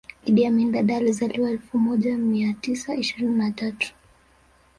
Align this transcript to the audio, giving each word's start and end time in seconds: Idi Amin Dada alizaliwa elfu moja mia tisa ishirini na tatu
Idi 0.25 0.43
Amin 0.45 0.71
Dada 0.71 0.97
alizaliwa 0.97 1.51
elfu 1.51 1.77
moja 1.79 2.17
mia 2.17 2.53
tisa 2.53 2.95
ishirini 2.95 3.37
na 3.37 3.51
tatu 3.51 3.93